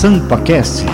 SampaCast. 0.00 0.86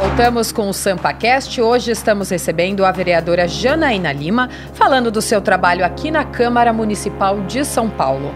Voltamos 0.00 0.52
com 0.52 0.68
o 0.68 0.72
SampaCast. 0.72 1.60
Hoje 1.60 1.90
estamos 1.90 2.30
recebendo 2.30 2.84
a 2.84 2.92
vereadora 2.92 3.48
Janaína 3.48 4.12
Lima, 4.12 4.48
falando 4.72 5.10
do 5.10 5.20
seu 5.20 5.40
trabalho 5.40 5.84
aqui 5.84 6.12
na 6.12 6.24
Câmara 6.24 6.72
Municipal 6.72 7.40
de 7.40 7.64
São 7.64 7.90
Paulo. 7.90 8.32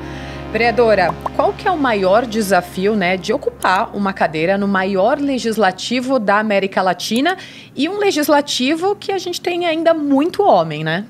Vereadora, 0.50 1.14
qual 1.36 1.52
que 1.52 1.68
é 1.68 1.70
o 1.70 1.78
maior 1.78 2.26
desafio, 2.26 2.96
né, 2.96 3.16
de 3.16 3.32
ocupar 3.32 3.96
uma 3.96 4.12
cadeira 4.12 4.58
no 4.58 4.66
maior 4.66 5.16
legislativo 5.16 6.18
da 6.18 6.40
América 6.40 6.82
Latina 6.82 7.36
e 7.76 7.88
um 7.88 7.98
legislativo 7.98 8.96
que 8.96 9.12
a 9.12 9.18
gente 9.18 9.40
tem 9.40 9.64
ainda 9.64 9.94
muito 9.94 10.42
homem, 10.42 10.82
né? 10.82 11.04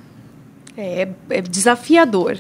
É, 0.77 1.09
é 1.31 1.41
desafiador. 1.41 2.39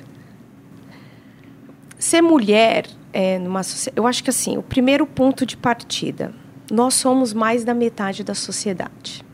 Ser 1.98 2.20
mulher 2.20 2.86
é, 3.14 3.38
numa 3.38 3.60
eu 3.94 4.08
acho 4.08 4.24
que 4.24 4.30
assim, 4.30 4.58
o 4.58 4.62
primeiro 4.62 5.06
ponto 5.06 5.46
de 5.46 5.56
partida, 5.56 6.34
nós 6.70 6.94
somos 6.94 7.32
mais 7.32 7.62
da 7.64 7.72
metade 7.72 8.24
da 8.24 8.34
sociedade 8.34 9.24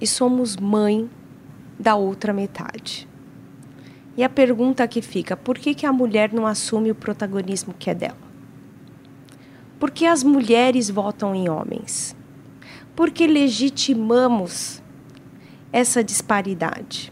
e 0.00 0.06
somos 0.06 0.56
mãe 0.56 1.08
da 1.78 1.94
outra 1.94 2.32
metade. 2.32 3.06
E 4.16 4.24
a 4.24 4.28
pergunta 4.28 4.88
que 4.88 5.02
fica: 5.02 5.36
por 5.36 5.58
que, 5.58 5.74
que 5.74 5.84
a 5.84 5.92
mulher 5.92 6.32
não 6.32 6.46
assume 6.46 6.90
o 6.90 6.94
protagonismo 6.94 7.74
que 7.78 7.90
é 7.90 7.94
dela? 7.94 8.32
Por 9.78 9.90
que 9.90 10.06
as 10.06 10.24
mulheres 10.24 10.88
votam 10.88 11.34
em 11.34 11.50
homens? 11.50 12.16
Porque 12.96 13.26
legitimamos 13.26 14.82
essa 15.70 16.02
disparidade. 16.02 17.11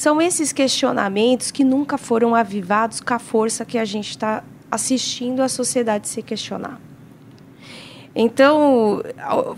São 0.00 0.18
esses 0.18 0.50
questionamentos 0.50 1.50
que 1.50 1.62
nunca 1.62 1.98
foram 1.98 2.34
avivados 2.34 3.02
com 3.02 3.12
a 3.12 3.18
força 3.18 3.66
que 3.66 3.76
a 3.76 3.84
gente 3.84 4.08
está 4.08 4.42
assistindo 4.70 5.42
a 5.42 5.48
sociedade 5.48 6.08
se 6.08 6.22
questionar. 6.22 6.80
Então, 8.14 9.02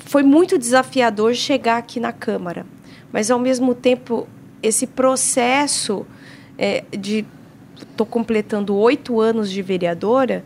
foi 0.00 0.24
muito 0.24 0.58
desafiador 0.58 1.32
chegar 1.34 1.76
aqui 1.76 2.00
na 2.00 2.12
Câmara, 2.12 2.66
mas 3.12 3.30
ao 3.30 3.38
mesmo 3.38 3.72
tempo, 3.72 4.26
esse 4.60 4.84
processo 4.84 6.04
é, 6.58 6.82
de 6.90 7.24
estou 7.80 8.04
completando 8.04 8.74
oito 8.74 9.20
anos 9.20 9.48
de 9.48 9.62
vereadora, 9.62 10.44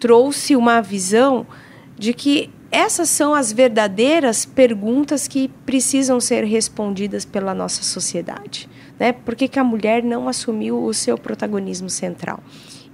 trouxe 0.00 0.56
uma 0.56 0.80
visão 0.80 1.46
de 1.94 2.14
que 2.14 2.48
essas 2.70 3.10
são 3.10 3.34
as 3.34 3.52
verdadeiras 3.52 4.46
perguntas 4.46 5.28
que 5.28 5.48
precisam 5.66 6.20
ser 6.20 6.42
respondidas 6.44 7.26
pela 7.26 7.52
nossa 7.52 7.82
sociedade. 7.82 8.66
Né? 8.98 9.12
Por 9.12 9.34
que, 9.34 9.48
que 9.48 9.58
a 9.58 9.64
mulher 9.64 10.02
não 10.02 10.28
assumiu 10.28 10.82
o 10.82 10.94
seu 10.94 11.16
protagonismo 11.18 11.88
central? 11.90 12.40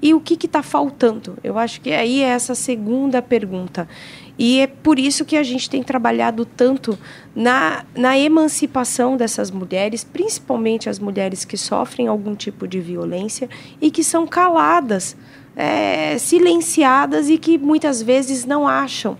E 0.02 0.12
o 0.12 0.20
que 0.20 0.34
está 0.34 0.64
faltando? 0.64 1.38
Eu 1.44 1.56
acho 1.56 1.80
que 1.80 1.92
aí 1.92 2.22
é 2.22 2.28
essa 2.30 2.56
segunda 2.56 3.22
pergunta. 3.22 3.88
E 4.36 4.58
é 4.58 4.66
por 4.66 4.98
isso 4.98 5.24
que 5.24 5.36
a 5.36 5.44
gente 5.44 5.70
tem 5.70 5.80
trabalhado 5.80 6.44
tanto 6.44 6.98
na, 7.36 7.84
na 7.94 8.18
emancipação 8.18 9.16
dessas 9.16 9.52
mulheres, 9.52 10.02
principalmente 10.02 10.88
as 10.88 10.98
mulheres 10.98 11.44
que 11.44 11.56
sofrem 11.56 12.08
algum 12.08 12.34
tipo 12.34 12.66
de 12.66 12.80
violência 12.80 13.48
e 13.80 13.92
que 13.92 14.02
são 14.02 14.26
caladas, 14.26 15.16
é, 15.54 16.18
silenciadas 16.18 17.28
e 17.28 17.38
que 17.38 17.56
muitas 17.56 18.02
vezes 18.02 18.44
não 18.44 18.66
acham 18.66 19.16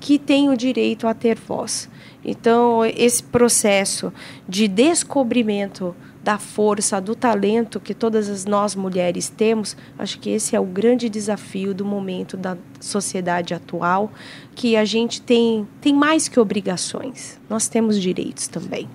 que 0.00 0.18
têm 0.18 0.50
o 0.50 0.56
direito 0.56 1.06
a 1.06 1.14
ter 1.14 1.38
voz. 1.38 1.88
Então, 2.24 2.84
esse 2.84 3.22
processo 3.22 4.12
de 4.48 4.66
descobrimento 4.66 5.94
da 6.24 6.38
força, 6.38 6.98
do 7.02 7.14
talento 7.14 7.78
que 7.78 7.92
todas 7.92 8.30
as 8.30 8.46
nós 8.46 8.74
mulheres 8.74 9.28
temos, 9.28 9.76
acho 9.98 10.18
que 10.18 10.30
esse 10.30 10.56
é 10.56 10.60
o 10.60 10.64
grande 10.64 11.10
desafio 11.10 11.74
do 11.74 11.84
momento 11.84 12.34
da 12.34 12.56
sociedade 12.80 13.52
atual, 13.52 14.10
que 14.54 14.74
a 14.74 14.86
gente 14.86 15.20
tem, 15.20 15.68
tem 15.82 15.92
mais 15.92 16.26
que 16.26 16.40
obrigações, 16.40 17.38
nós 17.48 17.68
temos 17.68 18.00
direitos 18.00 18.48
também. 18.48 18.88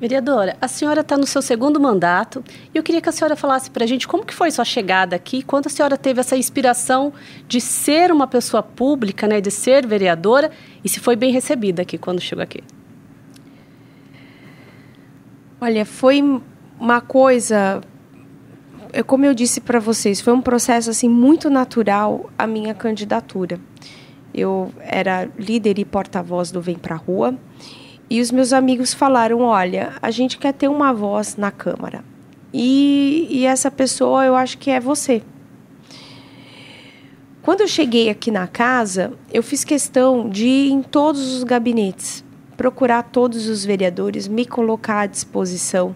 Vereadora, 0.00 0.56
a 0.60 0.66
senhora 0.66 1.02
está 1.02 1.16
no 1.16 1.24
seu 1.24 1.40
segundo 1.40 1.78
mandato 1.78 2.42
e 2.74 2.76
eu 2.76 2.82
queria 2.82 3.00
que 3.00 3.08
a 3.08 3.12
senhora 3.12 3.36
falasse 3.36 3.70
para 3.70 3.84
a 3.84 3.86
gente 3.86 4.08
como 4.08 4.26
que 4.26 4.34
foi 4.34 4.50
sua 4.50 4.64
chegada 4.64 5.14
aqui, 5.14 5.40
quando 5.40 5.68
a 5.68 5.70
senhora 5.70 5.96
teve 5.96 6.18
essa 6.18 6.36
inspiração 6.36 7.12
de 7.46 7.60
ser 7.60 8.10
uma 8.10 8.26
pessoa 8.26 8.60
pública, 8.60 9.28
né, 9.28 9.40
de 9.40 9.52
ser 9.52 9.86
vereadora 9.86 10.50
e 10.82 10.88
se 10.88 10.98
foi 10.98 11.14
bem 11.14 11.32
recebida 11.32 11.82
aqui 11.82 11.96
quando 11.96 12.20
chegou 12.20 12.42
aqui. 12.42 12.60
Olha, 15.64 15.86
foi 15.86 16.22
uma 16.78 17.00
coisa, 17.00 17.80
é 18.92 19.02
como 19.02 19.24
eu 19.24 19.32
disse 19.32 19.62
para 19.62 19.80
vocês, 19.80 20.20
foi 20.20 20.34
um 20.34 20.42
processo 20.42 20.90
assim 20.90 21.08
muito 21.08 21.48
natural 21.48 22.28
a 22.36 22.46
minha 22.46 22.74
candidatura. 22.74 23.58
Eu 24.34 24.70
era 24.78 25.26
líder 25.38 25.78
e 25.78 25.84
porta-voz 25.86 26.50
do 26.50 26.60
Vem 26.60 26.76
Pra 26.76 26.96
Rua 26.96 27.34
e 28.10 28.20
os 28.20 28.30
meus 28.30 28.52
amigos 28.52 28.92
falaram: 28.92 29.40
olha, 29.40 29.94
a 30.02 30.10
gente 30.10 30.36
quer 30.36 30.52
ter 30.52 30.68
uma 30.68 30.92
voz 30.92 31.36
na 31.36 31.50
Câmara. 31.50 32.04
E, 32.52 33.26
e 33.30 33.46
essa 33.46 33.70
pessoa 33.70 34.22
eu 34.26 34.36
acho 34.36 34.58
que 34.58 34.70
é 34.70 34.78
você. 34.78 35.22
Quando 37.40 37.62
eu 37.62 37.68
cheguei 37.68 38.10
aqui 38.10 38.30
na 38.30 38.46
casa, 38.46 39.14
eu 39.32 39.42
fiz 39.42 39.64
questão 39.64 40.28
de 40.28 40.44
ir 40.44 40.72
em 40.72 40.82
todos 40.82 41.34
os 41.34 41.42
gabinetes 41.42 42.22
procurar 42.56 43.02
todos 43.04 43.48
os 43.48 43.64
vereadores, 43.64 44.28
me 44.28 44.44
colocar 44.44 45.00
à 45.00 45.06
disposição, 45.06 45.94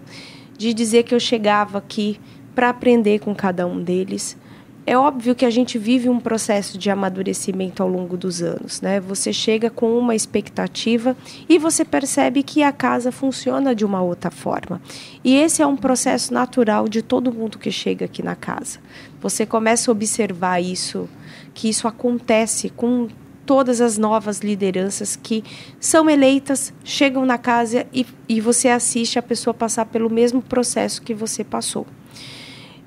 de 0.56 0.74
dizer 0.74 1.04
que 1.04 1.14
eu 1.14 1.20
chegava 1.20 1.78
aqui 1.78 2.20
para 2.54 2.70
aprender 2.70 3.20
com 3.20 3.34
cada 3.34 3.66
um 3.66 3.80
deles. 3.82 4.36
É 4.84 4.96
óbvio 4.96 5.34
que 5.34 5.44
a 5.44 5.50
gente 5.50 5.76
vive 5.76 6.08
um 6.08 6.18
processo 6.18 6.78
de 6.78 6.88
amadurecimento 6.88 7.82
ao 7.82 7.88
longo 7.90 8.16
dos 8.16 8.42
anos, 8.42 8.80
né? 8.80 8.98
Você 9.00 9.34
chega 9.34 9.68
com 9.68 9.98
uma 9.98 10.14
expectativa 10.14 11.14
e 11.46 11.58
você 11.58 11.84
percebe 11.84 12.42
que 12.42 12.62
a 12.62 12.72
casa 12.72 13.12
funciona 13.12 13.74
de 13.74 13.84
uma 13.84 14.00
outra 14.00 14.30
forma. 14.30 14.80
E 15.22 15.36
esse 15.36 15.60
é 15.60 15.66
um 15.66 15.76
processo 15.76 16.32
natural 16.32 16.88
de 16.88 17.02
todo 17.02 17.30
mundo 17.30 17.58
que 17.58 17.70
chega 17.70 18.06
aqui 18.06 18.22
na 18.22 18.34
casa. 18.34 18.78
Você 19.20 19.44
começa 19.44 19.90
a 19.90 19.92
observar 19.92 20.58
isso, 20.62 21.06
que 21.52 21.68
isso 21.68 21.86
acontece 21.86 22.70
com 22.70 23.08
todas 23.48 23.80
as 23.80 23.96
novas 23.96 24.40
lideranças 24.40 25.16
que 25.16 25.42
são 25.80 26.10
eleitas, 26.10 26.70
chegam 26.84 27.24
na 27.24 27.38
casa 27.38 27.86
e, 27.94 28.06
e 28.28 28.42
você 28.42 28.68
assiste 28.68 29.18
a 29.18 29.22
pessoa 29.22 29.54
passar 29.54 29.86
pelo 29.86 30.10
mesmo 30.10 30.42
processo 30.42 31.00
que 31.00 31.14
você 31.14 31.42
passou. 31.42 31.86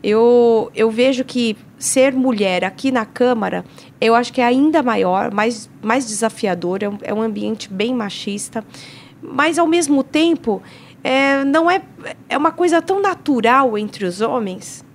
Eu, 0.04 0.70
eu 0.76 0.92
vejo 0.92 1.26
que 1.26 1.58
ser 1.80 2.14
mulher 2.14 2.64
aqui 2.64 2.92
na 2.92 3.08
Câmara, 3.08 3.66
eu 4.00 4.14
acho 4.14 4.32
que 4.32 4.40
é 4.40 4.46
ainda 4.46 4.84
maior, 4.84 5.34
mais, 5.34 5.68
mais 5.82 6.06
desafiador, 6.06 6.84
é 6.84 6.90
um, 6.90 6.98
é 7.02 7.12
um 7.12 7.24
ambiente 7.24 7.68
bem 7.68 7.92
machista, 7.92 8.64
mas 9.20 9.58
ao 9.58 9.66
mesmo 9.66 10.04
tempo 10.04 10.62
é, 11.04 11.44
não 11.44 11.72
é, 11.72 11.82
é 12.30 12.38
uma 12.38 12.52
coisa 12.52 12.84
tão 12.84 13.02
natural 13.02 13.76
entre 13.80 14.06
os 14.06 14.22
homens 14.22 14.86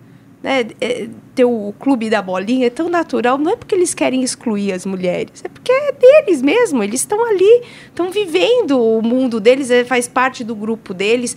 né, 0.46 0.64
é, 0.80 1.08
ter 1.34 1.44
o 1.44 1.74
clube 1.76 2.08
da 2.08 2.22
bolinha 2.22 2.68
é 2.68 2.70
tão 2.70 2.88
natural, 2.88 3.36
não 3.36 3.50
é 3.50 3.56
porque 3.56 3.74
eles 3.74 3.92
querem 3.92 4.22
excluir 4.22 4.70
as 4.70 4.86
mulheres, 4.86 5.44
é 5.44 5.48
porque 5.48 5.72
é 5.72 5.90
deles 5.90 6.40
mesmo, 6.40 6.84
eles 6.84 7.00
estão 7.00 7.28
ali, 7.28 7.64
estão 7.86 8.12
vivendo 8.12 8.80
o 8.80 9.02
mundo 9.02 9.40
deles, 9.40 9.72
é, 9.72 9.84
faz 9.84 10.06
parte 10.06 10.44
do 10.44 10.54
grupo 10.54 10.94
deles. 10.94 11.36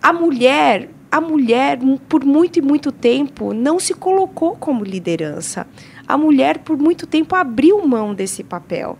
A 0.00 0.12
mulher, 0.12 0.90
a 1.10 1.20
mulher, 1.20 1.80
por 2.08 2.24
muito 2.24 2.60
e 2.60 2.62
muito 2.62 2.92
tempo, 2.92 3.52
não 3.52 3.80
se 3.80 3.94
colocou 3.94 4.54
como 4.54 4.84
liderança. 4.84 5.66
A 6.06 6.16
mulher, 6.16 6.58
por 6.58 6.78
muito 6.78 7.08
tempo, 7.08 7.34
abriu 7.34 7.84
mão 7.84 8.14
desse 8.14 8.44
papel. 8.44 8.96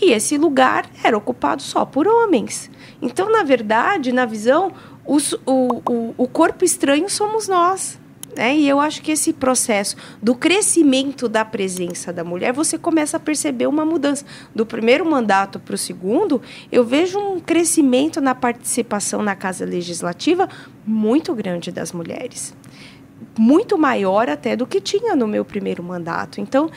E 0.00 0.12
esse 0.12 0.38
lugar 0.38 0.88
era 1.02 1.18
ocupado 1.18 1.62
só 1.62 1.84
por 1.84 2.06
homens. 2.06 2.70
Então, 3.02 3.28
na 3.28 3.42
verdade, 3.42 4.12
na 4.12 4.24
visão, 4.24 4.72
os, 5.04 5.32
o, 5.44 5.82
o, 5.84 6.14
o 6.16 6.28
corpo 6.28 6.64
estranho 6.64 7.10
somos 7.10 7.48
nós. 7.48 7.98
Né? 8.38 8.56
E 8.56 8.68
eu 8.68 8.78
acho 8.78 9.02
que 9.02 9.10
esse 9.10 9.32
processo 9.32 9.96
do 10.22 10.32
crescimento 10.32 11.28
da 11.28 11.44
presença 11.44 12.12
da 12.12 12.22
mulher, 12.22 12.52
você 12.52 12.78
começa 12.78 13.16
a 13.16 13.20
perceber 13.20 13.66
uma 13.66 13.84
mudança. 13.84 14.24
Do 14.54 14.64
primeiro 14.64 15.04
mandato 15.04 15.58
para 15.58 15.74
o 15.74 15.78
segundo, 15.78 16.40
eu 16.70 16.84
vejo 16.84 17.18
um 17.18 17.40
crescimento 17.40 18.20
na 18.20 18.36
participação 18.36 19.24
na 19.24 19.34
Casa 19.34 19.64
Legislativa 19.64 20.48
muito 20.86 21.34
grande 21.34 21.72
das 21.72 21.90
mulheres 21.90 22.54
muito 23.38 23.78
maior 23.78 24.28
até 24.28 24.56
do 24.56 24.66
que 24.66 24.80
tinha 24.80 25.14
no 25.14 25.26
meu 25.26 25.44
primeiro 25.44 25.82
mandato. 25.82 26.40
Então, 26.40 26.70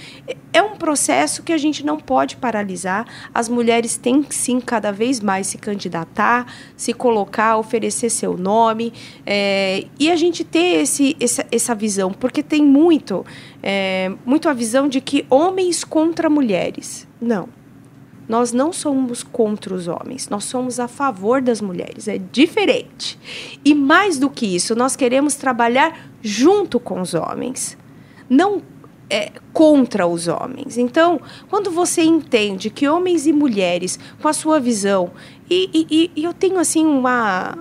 é 0.53 0.61
um 0.61 0.75
processo 0.75 1.43
que 1.43 1.51
a 1.51 1.57
gente 1.57 1.85
não 1.85 1.97
pode 1.97 2.37
paralisar. 2.37 3.05
As 3.33 3.49
mulheres 3.49 3.97
têm 3.97 4.25
sim 4.29 4.59
cada 4.59 4.91
vez 4.91 5.19
mais 5.19 5.47
se 5.47 5.57
candidatar, 5.57 6.45
se 6.75 6.93
colocar, 6.93 7.57
oferecer 7.57 8.09
seu 8.09 8.37
nome 8.37 8.93
é, 9.25 9.85
e 9.99 10.11
a 10.11 10.15
gente 10.15 10.43
ter 10.43 10.81
esse, 10.81 11.15
essa, 11.19 11.45
essa 11.51 11.75
visão, 11.75 12.11
porque 12.11 12.43
tem 12.43 12.63
muito, 12.63 13.25
é, 13.61 14.11
muito 14.25 14.49
a 14.49 14.53
visão 14.53 14.87
de 14.87 15.01
que 15.01 15.25
homens 15.29 15.83
contra 15.83 16.29
mulheres. 16.29 17.07
Não. 17.19 17.60
Nós 18.31 18.53
não 18.53 18.71
somos 18.71 19.23
contra 19.23 19.73
os 19.73 19.89
homens, 19.89 20.29
nós 20.29 20.45
somos 20.45 20.79
a 20.79 20.87
favor 20.87 21.41
das 21.41 21.59
mulheres. 21.59 22.07
É 22.07 22.17
diferente. 22.17 23.19
E 23.65 23.75
mais 23.75 24.17
do 24.17 24.29
que 24.29 24.45
isso, 24.45 24.73
nós 24.73 24.95
queremos 24.95 25.35
trabalhar 25.35 26.07
junto 26.21 26.79
com 26.79 27.01
os 27.01 27.13
homens, 27.13 27.77
não 28.29 28.61
é, 29.09 29.33
contra 29.51 30.07
os 30.07 30.29
homens. 30.29 30.77
Então, 30.77 31.19
quando 31.49 31.69
você 31.69 32.03
entende 32.03 32.69
que 32.69 32.87
homens 32.87 33.27
e 33.27 33.33
mulheres, 33.33 33.99
com 34.21 34.29
a 34.29 34.33
sua 34.33 34.61
visão, 34.61 35.11
e, 35.49 35.69
e, 35.91 36.11
e 36.15 36.23
eu 36.23 36.33
tenho 36.33 36.57
assim 36.57 36.85
uma 36.85 37.57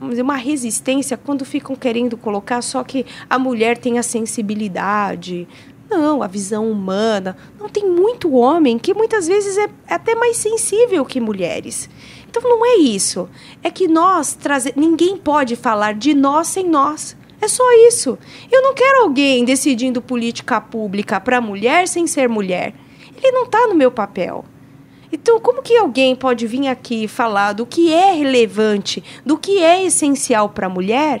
uma 0.00 0.34
resistência 0.34 1.16
quando 1.16 1.44
ficam 1.44 1.76
querendo 1.76 2.16
colocar 2.16 2.60
só 2.60 2.82
que 2.82 3.06
a 3.30 3.38
mulher 3.38 3.78
tem 3.78 4.00
a 4.00 4.02
sensibilidade, 4.02 5.46
não, 5.92 6.22
a 6.22 6.26
visão 6.26 6.70
humana. 6.70 7.36
Não 7.58 7.68
tem 7.68 7.88
muito 7.88 8.32
homem 8.34 8.78
que 8.78 8.94
muitas 8.94 9.26
vezes 9.26 9.56
é 9.58 9.68
até 9.88 10.14
mais 10.14 10.36
sensível 10.36 11.04
que 11.04 11.20
mulheres. 11.20 11.88
Então 12.28 12.42
não 12.42 12.64
é 12.64 12.76
isso. 12.76 13.28
É 13.62 13.70
que 13.70 13.86
nós 13.86 14.34
trazer, 14.34 14.72
ninguém 14.76 15.16
pode 15.16 15.54
falar 15.54 15.94
de 15.94 16.14
nós 16.14 16.48
sem 16.48 16.68
nós. 16.68 17.16
É 17.40 17.48
só 17.48 17.64
isso. 17.88 18.18
Eu 18.50 18.62
não 18.62 18.72
quero 18.72 19.02
alguém 19.02 19.44
decidindo 19.44 20.00
política 20.00 20.60
pública 20.60 21.20
para 21.20 21.40
mulher 21.40 21.86
sem 21.88 22.06
ser 22.06 22.28
mulher. 22.28 22.72
Ele 23.16 23.32
não 23.32 23.44
está 23.44 23.66
no 23.66 23.74
meu 23.74 23.90
papel. 23.90 24.44
Então, 25.12 25.38
como 25.38 25.62
que 25.62 25.76
alguém 25.76 26.16
pode 26.16 26.46
vir 26.46 26.68
aqui 26.68 27.06
falar 27.06 27.52
do 27.52 27.66
que 27.66 27.92
é 27.92 28.14
relevante, 28.14 29.04
do 29.26 29.36
que 29.36 29.62
é 29.62 29.84
essencial 29.84 30.48
para 30.48 30.68
a 30.68 30.70
mulher, 30.70 31.20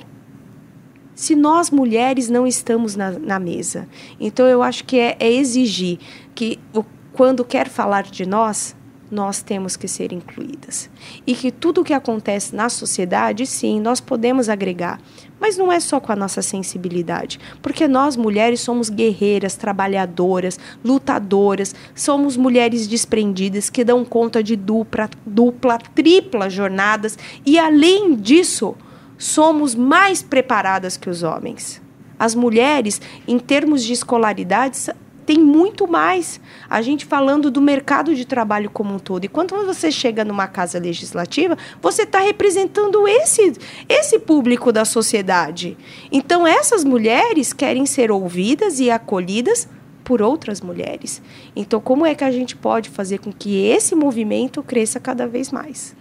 se 1.22 1.36
nós 1.36 1.70
mulheres 1.70 2.28
não 2.28 2.48
estamos 2.48 2.96
na, 2.96 3.12
na 3.12 3.38
mesa. 3.38 3.88
Então, 4.18 4.44
eu 4.48 4.60
acho 4.60 4.84
que 4.84 4.98
é, 4.98 5.16
é 5.20 5.32
exigir 5.32 6.00
que, 6.34 6.58
o, 6.74 6.84
quando 7.12 7.44
quer 7.44 7.68
falar 7.68 8.02
de 8.02 8.26
nós, 8.26 8.74
nós 9.08 9.40
temos 9.40 9.76
que 9.76 9.86
ser 9.86 10.12
incluídas. 10.12 10.90
E 11.24 11.32
que 11.32 11.52
tudo 11.52 11.82
o 11.82 11.84
que 11.84 11.92
acontece 11.94 12.56
na 12.56 12.68
sociedade, 12.68 13.46
sim, 13.46 13.80
nós 13.80 14.00
podemos 14.00 14.48
agregar. 14.48 15.00
Mas 15.38 15.56
não 15.56 15.70
é 15.70 15.78
só 15.78 16.00
com 16.00 16.10
a 16.10 16.16
nossa 16.16 16.42
sensibilidade, 16.42 17.38
porque 17.62 17.86
nós 17.86 18.16
mulheres 18.16 18.60
somos 18.60 18.90
guerreiras, 18.90 19.54
trabalhadoras, 19.54 20.58
lutadoras, 20.84 21.72
somos 21.94 22.36
mulheres 22.36 22.88
desprendidas 22.88 23.70
que 23.70 23.84
dão 23.84 24.04
conta 24.04 24.42
de 24.42 24.56
dupla, 24.56 25.08
dupla, 25.24 25.78
tripla 25.78 26.50
jornadas 26.50 27.16
e 27.46 27.60
além 27.60 28.16
disso, 28.16 28.74
somos 29.22 29.76
mais 29.76 30.20
preparadas 30.20 30.96
que 30.96 31.08
os 31.08 31.22
homens. 31.22 31.80
As 32.18 32.34
mulheres, 32.34 33.00
em 33.26 33.38
termos 33.38 33.84
de 33.84 33.92
escolaridade, 33.92 34.76
tem 35.24 35.38
muito 35.38 35.86
mais. 35.86 36.40
A 36.68 36.82
gente 36.82 37.06
falando 37.06 37.48
do 37.48 37.60
mercado 37.60 38.16
de 38.16 38.24
trabalho 38.24 38.68
como 38.68 38.92
um 38.92 38.98
todo. 38.98 39.24
E 39.24 39.28
quando 39.28 39.54
você 39.64 39.92
chega 39.92 40.24
numa 40.24 40.48
casa 40.48 40.76
legislativa, 40.80 41.56
você 41.80 42.02
está 42.02 42.18
representando 42.18 43.06
esse, 43.06 43.52
esse 43.88 44.18
público 44.18 44.72
da 44.72 44.84
sociedade. 44.84 45.76
Então, 46.10 46.44
essas 46.44 46.82
mulheres 46.82 47.52
querem 47.52 47.86
ser 47.86 48.10
ouvidas 48.10 48.80
e 48.80 48.90
acolhidas 48.90 49.68
por 50.02 50.20
outras 50.20 50.60
mulheres. 50.60 51.22
Então, 51.54 51.80
como 51.80 52.04
é 52.04 52.12
que 52.12 52.24
a 52.24 52.32
gente 52.32 52.56
pode 52.56 52.90
fazer 52.90 53.18
com 53.20 53.32
que 53.32 53.64
esse 53.66 53.94
movimento 53.94 54.64
cresça 54.64 54.98
cada 54.98 55.28
vez 55.28 55.52
mais? 55.52 55.94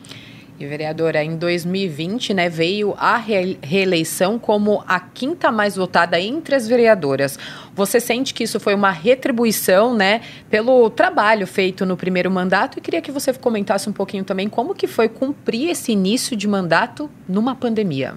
E, 0.62 0.68
vereadora, 0.68 1.24
em 1.24 1.36
2020, 1.38 2.36
né, 2.36 2.48
veio 2.48 2.94
a 2.96 3.18
reeleição 3.18 4.38
como 4.38 4.84
a 4.88 5.00
quinta 5.00 5.52
mais 5.52 5.76
votada 5.76 6.20
entre 6.20 6.54
as 6.54 6.68
vereadoras. 6.68 7.40
Você 7.74 8.00
sente 8.00 8.32
que 8.32 8.44
isso 8.44 8.60
foi 8.60 8.76
uma 8.76 8.92
retribuição, 8.92 9.96
né, 9.96 10.22
pelo 10.52 10.88
trabalho 10.92 11.48
feito 11.48 11.84
no 11.84 11.98
primeiro 11.98 12.30
mandato? 12.30 12.78
E 12.78 12.82
queria 12.82 13.02
que 13.02 13.12
você 13.12 13.34
comentasse 13.34 13.90
um 13.90 13.92
pouquinho 13.92 14.24
também 14.24 14.48
como 14.48 14.76
que 14.76 14.86
foi 14.86 15.10
cumprir 15.10 15.72
esse 15.72 15.94
início 15.94 16.38
de 16.38 16.48
mandato 16.48 17.10
numa 17.28 17.56
pandemia. 17.56 18.14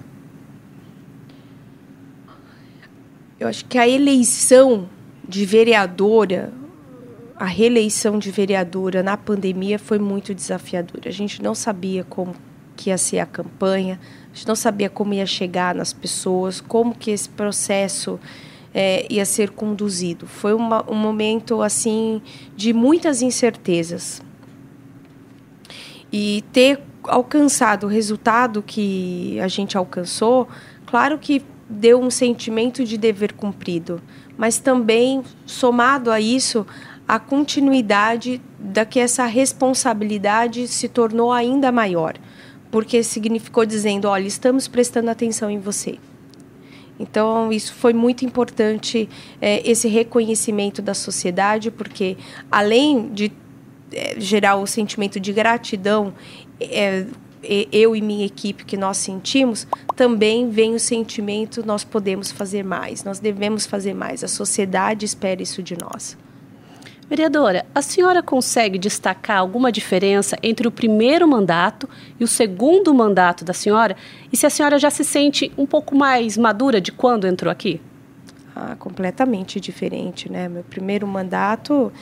Eu 3.39 3.47
acho 3.47 3.65
que 3.65 3.79
a 3.79 3.87
eleição 3.87 4.87
de 5.27 5.47
vereadora 5.47 6.53
a 7.37 7.45
reeleição 7.45 8.17
de 8.17 8.31
vereadora 8.31 9.03
na 9.03 9.17
pandemia 9.17 9.77
foi 9.77 9.99
muito 9.99 10.33
desafiadora. 10.33 11.09
A 11.09 11.11
gente 11.11 11.41
não 11.41 11.53
sabia 11.53 12.03
como 12.03 12.33
que 12.75 12.89
ia 12.89 12.97
ser 12.97 13.19
a 13.19 13.25
campanha, 13.25 13.99
a 14.31 14.35
gente 14.35 14.47
não 14.47 14.55
sabia 14.55 14.89
como 14.89 15.13
ia 15.13 15.25
chegar 15.25 15.75
nas 15.75 15.93
pessoas, 15.93 16.61
como 16.61 16.95
que 16.95 17.11
esse 17.11 17.29
processo 17.29 18.19
é, 18.73 19.05
ia 19.09 19.25
ser 19.25 19.51
conduzido. 19.51 20.27
Foi 20.27 20.53
uma, 20.53 20.89
um 20.89 20.95
momento 20.95 21.61
assim 21.61 22.21
de 22.55 22.73
muitas 22.73 23.21
incertezas. 23.21 24.21
E 26.11 26.43
ter 26.53 26.79
alcançado 27.03 27.85
o 27.85 27.89
resultado 27.89 28.61
que 28.61 29.39
a 29.39 29.47
gente 29.47 29.77
alcançou, 29.77 30.47
claro 30.85 31.17
que 31.17 31.43
deu 31.69 31.99
um 31.99 32.09
sentimento 32.09 32.83
de 32.83 32.97
dever 32.97 33.33
cumprido, 33.33 34.01
mas 34.37 34.59
também 34.59 35.23
somado 35.45 36.11
a 36.11 36.19
isso 36.19 36.65
a 37.07 37.19
continuidade 37.19 38.41
da 38.59 38.85
que 38.85 38.99
essa 38.99 39.25
responsabilidade 39.25 40.67
se 40.67 40.87
tornou 40.89 41.31
ainda 41.31 41.71
maior, 41.71 42.15
porque 42.71 43.03
significou 43.03 43.65
dizendo, 43.65 44.07
olha, 44.07 44.27
estamos 44.27 44.67
prestando 44.67 45.09
atenção 45.09 45.49
em 45.49 45.59
você. 45.59 45.99
Então, 46.99 47.51
isso 47.51 47.73
foi 47.73 47.93
muito 47.93 48.25
importante, 48.25 49.07
é, 49.41 49.69
esse 49.69 49.87
reconhecimento 49.87 50.81
da 50.81 50.93
sociedade, 50.93 51.69
porque 51.69 52.17
além 52.49 53.09
de 53.09 53.31
é, 53.91 54.19
gerar 54.19 54.55
o 54.55 54.65
sentimento 54.65 55.19
de 55.19 55.31
gratidão, 55.33 56.13
é, 56.59 57.05
eu 57.71 57.95
e 57.95 58.01
minha 58.01 58.25
equipe 58.25 58.65
que 58.65 58.77
nós 58.77 58.97
sentimos, 58.97 59.67
também 59.95 60.49
vem 60.49 60.73
o 60.73 60.79
sentimento 60.79 61.63
nós 61.65 61.83
podemos 61.83 62.31
fazer 62.31 62.63
mais, 62.63 63.03
nós 63.03 63.19
devemos 63.19 63.67
fazer 63.67 63.93
mais, 63.93 64.23
a 64.23 64.27
sociedade 64.27 65.05
espera 65.05 65.43
isso 65.43 65.61
de 65.61 65.77
nós. 65.77 66.17
Vereadora, 67.07 67.67
a 67.73 67.83
senhora 67.83 68.23
consegue 68.23 68.79
destacar 68.79 69.37
alguma 69.37 69.71
diferença 69.71 70.35
entre 70.41 70.67
o 70.67 70.71
primeiro 70.71 71.27
mandato 71.27 71.87
e 72.19 72.23
o 72.23 72.27
segundo 72.27 72.91
mandato 72.95 73.45
da 73.45 73.53
senhora? 73.53 73.95
E 74.33 74.37
se 74.37 74.47
a 74.47 74.49
senhora 74.49 74.79
já 74.79 74.89
se 74.89 75.03
sente 75.03 75.51
um 75.55 75.67
pouco 75.67 75.95
mais 75.95 76.35
madura 76.35 76.81
de 76.81 76.91
quando 76.91 77.27
entrou 77.27 77.51
aqui? 77.51 77.79
Ah, 78.55 78.75
completamente 78.79 79.59
diferente, 79.59 80.31
né? 80.31 80.49
Meu 80.49 80.63
primeiro 80.63 81.05
mandato, 81.05 81.93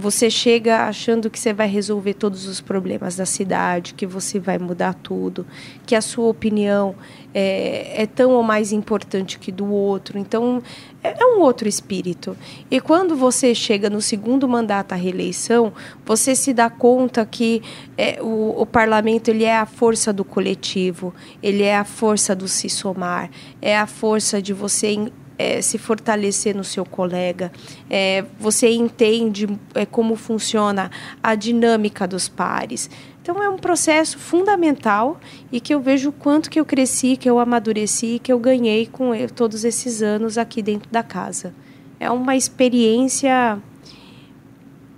você 0.00 0.30
chega 0.30 0.84
achando 0.84 1.28
que 1.28 1.36
você 1.36 1.52
vai 1.52 1.66
resolver 1.66 2.14
todos 2.14 2.46
os 2.46 2.60
problemas 2.60 3.16
da 3.16 3.26
cidade, 3.26 3.94
que 3.94 4.06
você 4.06 4.38
vai 4.38 4.56
mudar 4.56 4.94
tudo, 4.94 5.44
que 5.84 5.92
a 5.96 6.00
sua 6.00 6.28
opinião 6.28 6.94
é, 7.34 8.02
é 8.02 8.06
tão 8.06 8.30
ou 8.30 8.44
mais 8.44 8.70
importante 8.70 9.40
que 9.40 9.50
do 9.50 9.66
outro. 9.66 10.16
Então, 10.16 10.62
é, 11.02 11.20
é 11.20 11.26
um 11.26 11.40
outro 11.40 11.66
espírito. 11.68 12.36
E 12.70 12.80
quando 12.80 13.16
você 13.16 13.52
chega 13.56 13.90
no 13.90 14.00
segundo 14.00 14.48
mandato 14.48 14.92
à 14.92 14.94
reeleição, 14.94 15.72
você 16.06 16.36
se 16.36 16.54
dá 16.54 16.70
conta 16.70 17.26
que 17.26 17.60
é, 17.96 18.22
o, 18.22 18.54
o 18.56 18.64
parlamento 18.64 19.28
ele 19.30 19.42
é 19.42 19.56
a 19.56 19.66
força 19.66 20.12
do 20.12 20.24
coletivo, 20.24 21.12
ele 21.42 21.64
é 21.64 21.76
a 21.76 21.84
força 21.84 22.36
do 22.36 22.46
se 22.46 22.68
somar, 22.68 23.30
é 23.60 23.76
a 23.76 23.86
força 23.86 24.40
de 24.40 24.52
você 24.52 25.10
é, 25.38 25.62
se 25.62 25.78
fortalecer 25.78 26.54
no 26.54 26.64
seu 26.64 26.84
colega, 26.84 27.52
é, 27.88 28.24
você 28.38 28.68
entende 28.70 29.48
é, 29.74 29.86
como 29.86 30.16
funciona 30.16 30.90
a 31.22 31.34
dinâmica 31.34 32.06
dos 32.06 32.28
pares. 32.28 32.90
Então 33.22 33.42
é 33.42 33.48
um 33.48 33.58
processo 33.58 34.18
fundamental 34.18 35.20
e 35.52 35.60
que 35.60 35.72
eu 35.72 35.80
vejo 35.80 36.08
o 36.08 36.12
quanto 36.12 36.50
que 36.50 36.58
eu 36.58 36.64
cresci, 36.64 37.16
que 37.16 37.28
eu 37.28 37.38
amadureci, 37.38 38.18
que 38.22 38.32
eu 38.32 38.38
ganhei 38.38 38.86
com 38.86 39.12
todos 39.34 39.64
esses 39.64 40.02
anos 40.02 40.36
aqui 40.36 40.62
dentro 40.62 40.90
da 40.90 41.02
casa. 41.02 41.54
É 42.00 42.10
uma 42.10 42.36
experiência 42.36 43.58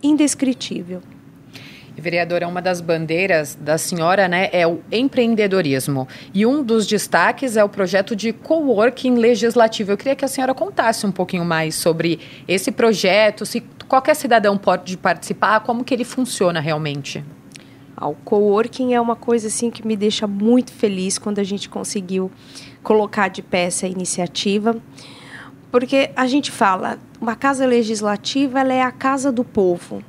indescritível. 0.02 1.02
Vereadora, 2.00 2.48
uma 2.48 2.62
das 2.62 2.80
bandeiras 2.80 3.54
da 3.54 3.76
senhora 3.78 4.26
né, 4.26 4.48
é 4.52 4.66
o 4.66 4.80
empreendedorismo. 4.90 6.08
E 6.32 6.46
um 6.46 6.62
dos 6.62 6.86
destaques 6.86 7.56
é 7.56 7.62
o 7.62 7.68
projeto 7.68 8.16
de 8.16 8.32
coworking 8.32 9.16
legislativo. 9.16 9.92
Eu 9.92 9.96
queria 9.96 10.16
que 10.16 10.24
a 10.24 10.28
senhora 10.28 10.54
contasse 10.54 11.06
um 11.06 11.12
pouquinho 11.12 11.44
mais 11.44 11.74
sobre 11.74 12.18
esse 12.48 12.72
projeto, 12.72 13.44
se 13.44 13.62
qualquer 13.86 14.16
cidadão 14.16 14.56
pode 14.56 14.96
participar, 14.96 15.60
como 15.60 15.84
que 15.84 15.92
ele 15.92 16.04
funciona 16.04 16.58
realmente. 16.60 17.24
Ah, 17.96 18.08
o 18.08 18.14
coworking 18.14 18.94
é 18.94 19.00
uma 19.00 19.16
coisa 19.16 19.48
assim 19.48 19.70
que 19.70 19.86
me 19.86 19.96
deixa 19.96 20.26
muito 20.26 20.72
feliz 20.72 21.18
quando 21.18 21.38
a 21.38 21.44
gente 21.44 21.68
conseguiu 21.68 22.30
colocar 22.82 23.28
de 23.28 23.42
pé 23.42 23.64
essa 23.64 23.86
iniciativa. 23.86 24.76
Porque 25.70 26.10
a 26.16 26.26
gente 26.26 26.50
fala, 26.50 26.98
uma 27.20 27.36
casa 27.36 27.66
legislativa 27.66 28.60
ela 28.60 28.72
é 28.72 28.82
a 28.82 28.90
casa 28.90 29.30
do 29.30 29.44
povo 29.44 30.02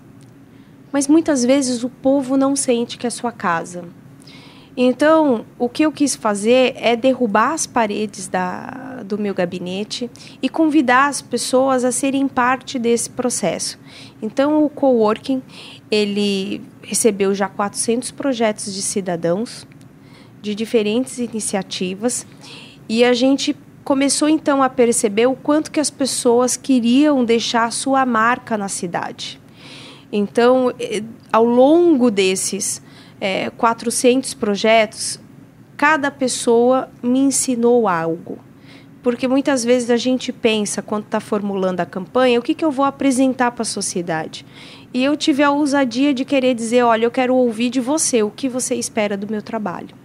mas 0.91 1.07
muitas 1.07 1.43
vezes 1.43 1.83
o 1.83 1.89
povo 1.89 2.37
não 2.37 2.55
sente 2.55 2.97
que 2.97 3.07
é 3.07 3.09
sua 3.09 3.31
casa. 3.31 3.85
Então, 4.75 5.45
o 5.59 5.67
que 5.67 5.83
eu 5.83 5.91
quis 5.91 6.15
fazer 6.15 6.73
é 6.77 6.95
derrubar 6.95 7.53
as 7.53 7.67
paredes 7.67 8.27
da, 8.27 9.03
do 9.05 9.17
meu 9.17 9.33
gabinete 9.33 10.09
e 10.41 10.47
convidar 10.47 11.07
as 11.07 11.21
pessoas 11.21 11.83
a 11.83 11.91
serem 11.91 12.27
parte 12.27 12.79
desse 12.79 13.09
processo. 13.09 13.77
Então, 14.21 14.63
o 14.63 14.69
coworking 14.69 15.41
ele 15.89 16.61
recebeu 16.81 17.35
já 17.35 17.49
400 17.49 18.11
projetos 18.11 18.73
de 18.73 18.81
cidadãos 18.81 19.67
de 20.41 20.55
diferentes 20.55 21.19
iniciativas 21.19 22.25
e 22.87 23.03
a 23.03 23.13
gente 23.13 23.55
começou 23.83 24.29
então 24.29 24.63
a 24.63 24.69
perceber 24.69 25.27
o 25.27 25.35
quanto 25.35 25.71
que 25.71 25.79
as 25.79 25.89
pessoas 25.89 26.55
queriam 26.55 27.25
deixar 27.25 27.71
sua 27.73 28.05
marca 28.05 28.57
na 28.57 28.69
cidade. 28.69 29.40
Então, 30.11 30.73
eh, 30.79 31.03
ao 31.31 31.45
longo 31.45 32.11
desses 32.11 32.81
é, 33.19 33.49
400 33.51 34.33
projetos, 34.33 35.19
cada 35.77 36.11
pessoa 36.11 36.89
me 37.01 37.19
ensinou 37.19 37.87
algo. 37.87 38.39
Porque 39.01 39.27
muitas 39.27 39.63
vezes 39.63 39.89
a 39.89 39.97
gente 39.97 40.31
pensa, 40.31 40.81
quando 40.81 41.05
está 41.05 41.19
formulando 41.19 41.79
a 41.79 41.85
campanha, 41.85 42.39
o 42.39 42.41
que, 42.41 42.53
que 42.53 42.63
eu 42.63 42.69
vou 42.69 42.85
apresentar 42.85 43.51
para 43.51 43.63
a 43.63 43.65
sociedade? 43.65 44.45
E 44.93 45.03
eu 45.03 45.17
tive 45.17 45.41
a 45.41 45.49
ousadia 45.49 46.13
de 46.13 46.23
querer 46.23 46.53
dizer: 46.53 46.83
olha, 46.83 47.05
eu 47.05 47.11
quero 47.11 47.35
ouvir 47.35 47.69
de 47.69 47.79
você 47.79 48.21
o 48.21 48.29
que 48.29 48.47
você 48.47 48.75
espera 48.75 49.17
do 49.17 49.27
meu 49.27 49.41
trabalho. 49.41 49.95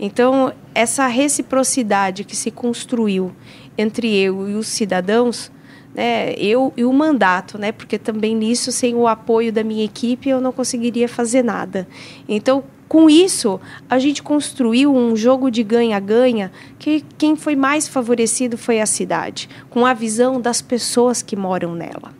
Então, 0.00 0.52
essa 0.74 1.06
reciprocidade 1.06 2.24
que 2.24 2.34
se 2.34 2.50
construiu 2.50 3.32
entre 3.76 4.16
eu 4.16 4.48
e 4.48 4.54
os 4.54 4.68
cidadãos, 4.68 5.50
né, 5.98 6.32
eu 6.34 6.72
e 6.76 6.84
o 6.84 6.92
mandato, 6.92 7.58
né, 7.58 7.72
porque 7.72 7.98
também 7.98 8.32
nisso, 8.32 8.70
sem 8.70 8.94
o 8.94 9.08
apoio 9.08 9.52
da 9.52 9.64
minha 9.64 9.84
equipe, 9.84 10.28
eu 10.28 10.40
não 10.40 10.52
conseguiria 10.52 11.08
fazer 11.08 11.42
nada. 11.42 11.88
Então, 12.28 12.62
com 12.86 13.10
isso, 13.10 13.60
a 13.90 13.98
gente 13.98 14.22
construiu 14.22 14.94
um 14.94 15.16
jogo 15.16 15.50
de 15.50 15.64
ganha-ganha 15.64 16.52
que 16.78 17.04
quem 17.18 17.34
foi 17.34 17.56
mais 17.56 17.88
favorecido 17.88 18.56
foi 18.56 18.80
a 18.80 18.86
cidade, 18.86 19.48
com 19.68 19.84
a 19.84 19.92
visão 19.92 20.40
das 20.40 20.62
pessoas 20.62 21.20
que 21.20 21.34
moram 21.34 21.74
nela. 21.74 22.14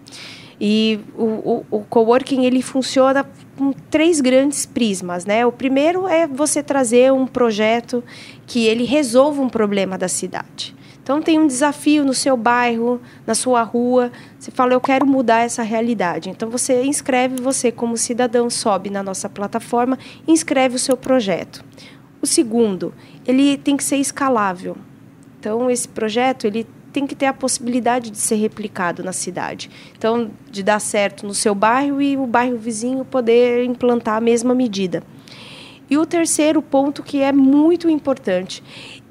E 0.61 0.99
o, 1.17 1.25
o, 1.25 1.67
o 1.71 1.81
coworking 1.85 2.45
ele 2.45 2.61
funciona 2.61 3.25
com 3.57 3.73
três 3.73 4.21
grandes 4.21 4.67
prismas, 4.67 5.25
né? 5.25 5.47
O 5.47 5.53
primeiro 5.53 6.09
é 6.09 6.27
você 6.27 6.65
trazer 6.65 7.13
um 7.13 7.29
projeto 7.29 8.03
que 8.45 8.67
ele 8.67 8.83
resolva 8.83 9.41
um 9.41 9.49
problema 9.49 9.97
da 9.97 10.09
cidade. 10.09 10.75
Então 11.09 11.23
tem 11.23 11.39
um 11.39 11.47
desafio 11.47 12.05
no 12.05 12.13
seu 12.13 12.37
bairro, 12.37 13.01
na 13.27 13.35
sua 13.35 13.63
rua, 13.63 14.13
você 14.39 14.51
fala 14.51 14.75
eu 14.75 14.81
quero 14.81 15.07
mudar 15.07 15.39
essa 15.39 15.63
realidade. 15.63 16.29
Então 16.29 16.51
você 16.51 16.85
inscreve 16.85 17.41
você 17.41 17.73
como 17.73 17.97
cidadão 17.97 18.51
sobe 18.51 18.91
na 18.91 19.03
nossa 19.03 19.27
plataforma, 19.27 19.99
inscreve 20.27 20.77
o 20.77 20.79
seu 20.79 20.99
projeto. 20.99 21.65
O 22.21 22.27
segundo, 22.27 22.93
ele 23.27 23.57
tem 23.57 23.75
que 23.75 23.85
ser 23.85 23.97
escalável. 23.97 24.77
Então 25.41 25.71
esse 25.71 25.89
projeto 25.89 26.47
ele 26.47 26.67
tem 26.93 27.07
que 27.07 27.15
ter 27.15 27.25
a 27.25 27.33
possibilidade 27.33 28.11
de 28.11 28.19
ser 28.19 28.35
replicado 28.35 29.03
na 29.03 29.13
cidade. 29.13 29.71
Então, 29.97 30.31
de 30.51 30.63
dar 30.63 30.79
certo 30.79 31.27
no 31.27 31.33
seu 31.33 31.55
bairro 31.55 32.03
e 32.03 32.19
o 32.19 32.27
bairro 32.27 32.59
vizinho 32.59 33.03
poder 33.03 33.65
implantar 33.65 34.17
a 34.17 34.21
mesma 34.21 34.55
medida. 34.55 35.03
E 35.91 35.97
o 35.97 36.05
terceiro 36.05 36.61
ponto 36.61 37.03
que 37.03 37.23
é 37.23 37.33
muito 37.33 37.89
importante, 37.89 38.63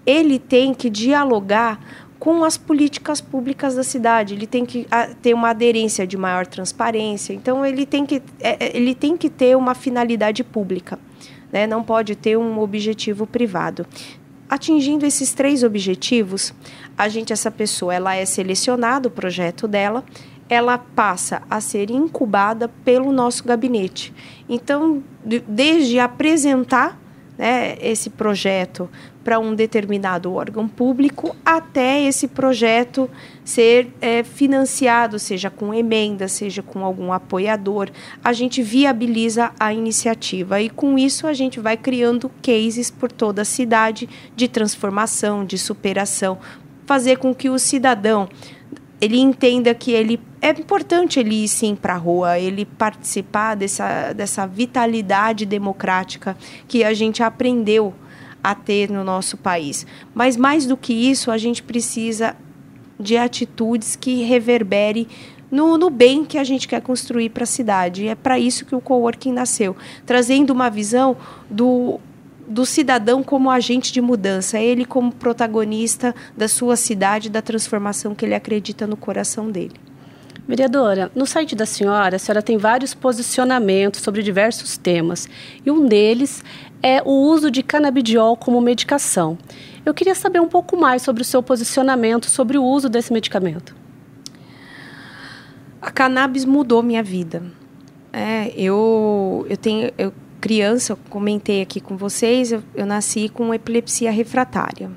ele 0.07 0.39
tem 0.39 0.73
que 0.73 0.89
dialogar 0.89 1.79
com 2.17 2.43
as 2.45 2.57
políticas 2.57 3.19
públicas 3.19 3.75
da 3.75 3.83
cidade. 3.83 4.33
Ele 4.33 4.47
tem 4.47 4.65
que 4.65 4.87
ter 5.21 5.33
uma 5.33 5.49
aderência 5.49 6.07
de 6.07 6.17
maior 6.17 6.47
transparência. 6.47 7.33
Então, 7.33 7.65
ele 7.65 7.85
tem 7.85 8.05
que, 8.05 8.23
é, 8.39 8.65
é, 8.65 8.77
ele 8.77 8.95
tem 8.95 9.17
que 9.17 9.29
ter 9.29 9.55
uma 9.57 9.75
finalidade 9.75 10.43
pública. 10.43 10.97
Né? 11.51 11.67
Não 11.67 11.83
pode 11.83 12.15
ter 12.15 12.37
um 12.37 12.59
objetivo 12.59 13.27
privado. 13.27 13.85
Atingindo 14.49 15.05
esses 15.05 15.33
três 15.33 15.61
objetivos, 15.61 16.53
a 16.97 17.09
gente, 17.09 17.33
essa 17.33 17.51
pessoa, 17.51 17.93
ela 17.93 18.15
é 18.15 18.25
selecionada, 18.25 19.09
o 19.09 19.11
projeto 19.11 19.67
dela, 19.67 20.05
ela 20.49 20.77
passa 20.77 21.41
a 21.49 21.59
ser 21.59 21.91
incubada 21.91 22.69
pelo 22.85 23.11
nosso 23.11 23.43
gabinete. 23.43 24.13
Então, 24.47 25.03
desde 25.45 25.99
apresentar 25.99 26.97
né, 27.37 27.77
esse 27.79 28.09
projeto 28.09 28.89
para 29.23 29.39
um 29.39 29.53
determinado 29.53 30.33
órgão 30.33 30.67
público 30.67 31.35
até 31.45 32.01
esse 32.01 32.27
projeto 32.27 33.09
ser 33.43 33.93
é, 33.99 34.23
financiado, 34.23 35.19
seja 35.19 35.49
com 35.49 35.73
emenda, 35.73 36.27
seja 36.27 36.63
com 36.63 36.83
algum 36.83 37.11
apoiador. 37.11 37.89
A 38.23 38.31
gente 38.31 38.63
viabiliza 38.63 39.51
a 39.59 39.73
iniciativa 39.73 40.61
e 40.61 40.69
com 40.69 40.97
isso 40.97 41.27
a 41.27 41.33
gente 41.33 41.59
vai 41.59 41.75
criando 41.75 42.31
cases 42.41 42.89
por 42.89 43.11
toda 43.11 43.41
a 43.41 43.45
cidade 43.45 44.07
de 44.35 44.47
transformação, 44.47 45.45
de 45.45 45.57
superação, 45.57 46.37
fazer 46.85 47.17
com 47.17 47.35
que 47.35 47.49
o 47.49 47.59
cidadão 47.59 48.29
ele 48.99 49.19
entenda 49.19 49.75
que 49.75 49.91
ele 49.91 50.19
é 50.41 50.49
importante 50.51 51.19
ele 51.19 51.43
ir 51.43 51.47
sim 51.47 51.75
para 51.75 51.95
a 51.95 51.97
rua, 51.97 52.39
ele 52.39 52.65
participar 52.65 53.55
dessa, 53.55 54.13
dessa 54.13 54.45
vitalidade 54.45 55.45
democrática 55.45 56.37
que 56.67 56.83
a 56.83 56.93
gente 56.93 57.23
aprendeu 57.23 57.93
a 58.43 58.53
ter 58.53 58.89
no 58.89 59.03
nosso 59.03 59.35
país. 59.35 59.85
Mas 60.13 60.37
mais 60.37 60.65
do 60.65 60.77
que 60.77 60.93
isso, 60.93 61.31
a 61.31 61.37
gente 61.37 61.63
precisa 61.63 62.35
de 62.99 63.17
atitudes 63.17 63.95
que 63.95 64.23
reverbere 64.23 65.07
no, 65.51 65.77
no 65.77 65.89
bem 65.89 66.23
que 66.23 66.37
a 66.37 66.43
gente 66.43 66.67
quer 66.67 66.81
construir 66.81 67.29
para 67.29 67.43
a 67.43 67.47
cidade. 67.47 68.03
E 68.03 68.07
é 68.07 68.15
para 68.15 68.37
isso 68.37 68.65
que 68.65 68.75
o 68.75 68.81
coworking 68.81 69.31
nasceu, 69.31 69.75
trazendo 70.05 70.51
uma 70.51 70.69
visão 70.69 71.15
do 71.49 71.99
do 72.49 72.65
cidadão 72.65 73.21
como 73.21 73.51
agente 73.51 73.91
de 73.91 73.99
mudança, 73.99 74.57
ele 74.57 74.85
como 74.85 75.11
protagonista 75.11 76.15
da 76.35 76.47
sua 76.47 76.77
cidade, 76.77 77.29
da 77.29 77.41
transformação 77.41 78.15
que 78.15 78.23
ele 78.23 78.33
acredita 78.33 78.87
no 78.87 78.95
coração 78.95 79.51
dele. 79.51 79.75
Vereadora, 80.47 81.11
no 81.13 81.25
site 81.25 81.55
da 81.55 81.65
senhora, 81.65 82.15
a 82.15 82.19
senhora 82.19 82.41
tem 82.41 82.57
vários 82.57 82.93
posicionamentos 82.93 84.01
sobre 84.01 84.23
diversos 84.23 84.77
temas, 84.77 85.27
e 85.65 85.69
um 85.69 85.85
deles 85.85 86.41
é 86.81 87.01
o 87.03 87.11
uso 87.11 87.51
de 87.51 87.61
canabidiol 87.61 88.37
como 88.37 88.61
medicação. 88.61 89.37
Eu 89.85 89.93
queria 89.93 90.15
saber 90.15 90.39
um 90.39 90.47
pouco 90.47 90.77
mais 90.77 91.01
sobre 91.01 91.21
o 91.21 91.25
seu 91.25 91.43
posicionamento 91.43 92.29
sobre 92.29 92.57
o 92.57 92.63
uso 92.63 92.87
desse 92.87 93.11
medicamento. 93.11 93.75
A 95.81 95.91
cannabis 95.91 96.45
mudou 96.45 96.81
minha 96.81 97.03
vida. 97.03 97.43
É, 98.13 98.51
eu, 98.55 99.45
eu 99.49 99.57
tenho, 99.57 99.91
eu 99.97 100.13
criança, 100.39 100.93
eu 100.93 100.97
comentei 101.09 101.61
aqui 101.61 101.81
com 101.81 101.97
vocês, 101.97 102.53
eu, 102.53 102.63
eu 102.73 102.85
nasci 102.85 103.27
com 103.27 103.53
epilepsia 103.53 104.11
refratária. 104.11 104.89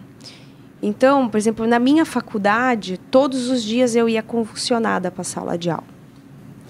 Então, 0.82 1.28
por 1.28 1.37
exemplo, 1.37 1.66
na 1.66 1.78
minha 1.78 2.04
faculdade, 2.04 2.99
todos 3.10 3.49
os 3.49 3.62
dias 3.62 3.94
eu 3.94 4.08
ia 4.08 4.22
convulsionada 4.22 5.10
para 5.10 5.20
a 5.20 5.25
sala 5.25 5.58
de 5.58 5.70
aula. 5.70 5.84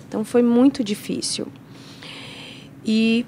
Então, 0.08 0.24
foi 0.24 0.42
muito 0.42 0.82
difícil. 0.82 1.46
E 2.84 3.24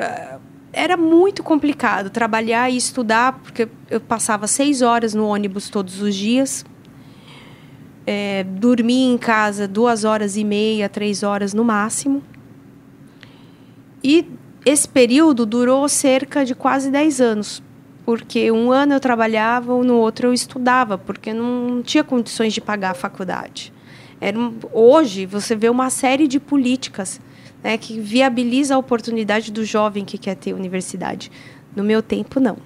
uh, 0.00 0.40
era 0.72 0.96
muito 0.96 1.42
complicado 1.42 2.08
trabalhar 2.08 2.70
e 2.70 2.76
estudar, 2.76 3.34
porque 3.42 3.68
eu 3.90 4.00
passava 4.00 4.46
seis 4.46 4.80
horas 4.80 5.12
no 5.12 5.26
ônibus 5.26 5.68
todos 5.68 6.00
os 6.00 6.14
dias. 6.14 6.64
É, 8.06 8.42
dormia 8.44 9.12
em 9.12 9.18
casa 9.18 9.68
duas 9.68 10.04
horas 10.04 10.36
e 10.36 10.42
meia, 10.42 10.88
três 10.88 11.22
horas 11.22 11.52
no 11.52 11.62
máximo. 11.62 12.22
E 14.02 14.26
esse 14.64 14.88
período 14.88 15.44
durou 15.44 15.88
cerca 15.88 16.44
de 16.44 16.54
quase 16.54 16.90
10 16.90 17.20
anos, 17.20 17.62
porque 18.04 18.50
um 18.50 18.72
ano 18.72 18.94
eu 18.94 19.00
trabalhava, 19.00 19.72
no 19.82 19.96
outro 19.96 20.28
eu 20.28 20.32
estudava, 20.32 20.98
porque 20.98 21.32
não 21.32 21.82
tinha 21.82 22.02
condições 22.02 22.52
de 22.52 22.60
pagar 22.60 22.90
a 22.90 22.94
faculdade. 22.94 23.72
Era 24.20 24.38
um, 24.38 24.54
hoje 24.72 25.26
você 25.26 25.54
vê 25.54 25.68
uma 25.68 25.90
série 25.90 26.26
de 26.26 26.38
políticas 26.40 27.20
né, 27.62 27.76
que 27.76 28.00
viabiliza 28.00 28.74
a 28.74 28.78
oportunidade 28.78 29.52
do 29.52 29.64
jovem 29.64 30.04
que 30.04 30.18
quer 30.18 30.36
ter 30.36 30.52
universidade. 30.52 31.30
No 31.74 31.82
meu 31.82 32.02
tempo, 32.02 32.38
não. 32.38 32.56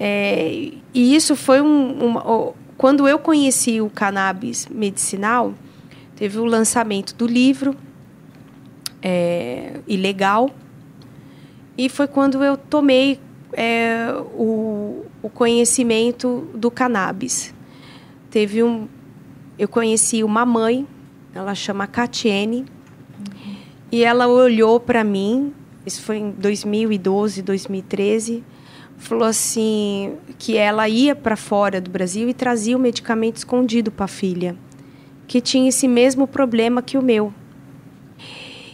É, 0.00 0.72
e 0.92 1.14
isso 1.14 1.36
foi 1.36 1.60
um, 1.60 2.06
uma, 2.06 2.52
quando 2.76 3.06
eu 3.06 3.18
conheci 3.18 3.80
o 3.80 3.88
cannabis 3.88 4.66
medicinal, 4.68 5.54
teve 6.16 6.38
o 6.38 6.44
lançamento 6.44 7.14
do 7.14 7.26
livro 7.26 7.76
é, 9.00 9.80
ilegal. 9.86 10.50
E 11.76 11.88
foi 11.88 12.06
quando 12.06 12.42
eu 12.42 12.56
tomei 12.56 13.20
é, 13.52 14.14
o, 14.34 15.04
o 15.22 15.28
conhecimento 15.28 16.48
do 16.54 16.70
cannabis. 16.70 17.54
Teve 18.30 18.62
um, 18.62 18.88
eu 19.58 19.68
conheci 19.68 20.24
uma 20.24 20.46
mãe, 20.46 20.86
ela 21.34 21.54
chama 21.54 21.86
Catiene, 21.86 22.64
e 23.90 24.02
ela 24.02 24.26
olhou 24.26 24.80
para 24.80 25.04
mim, 25.04 25.52
isso 25.84 26.02
foi 26.02 26.16
em 26.16 26.30
2012, 26.30 27.42
2013, 27.42 28.42
falou 28.96 29.26
assim 29.26 30.14
que 30.38 30.56
ela 30.56 30.88
ia 30.88 31.14
para 31.14 31.36
fora 31.36 31.80
do 31.80 31.90
Brasil 31.90 32.28
e 32.28 32.34
trazia 32.34 32.76
o 32.76 32.80
medicamento 32.80 33.36
escondido 33.36 33.90
para 33.90 34.06
a 34.06 34.08
filha, 34.08 34.56
que 35.26 35.40
tinha 35.40 35.68
esse 35.68 35.86
mesmo 35.86 36.26
problema 36.26 36.80
que 36.80 36.96
o 36.96 37.02
meu. 37.02 37.34